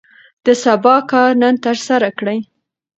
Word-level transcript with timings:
د 0.45 0.47
سبا 0.63 0.95
کار 1.11 1.31
نن 1.41 1.55
ترسره 1.65 2.09
کړئ. 2.19 2.39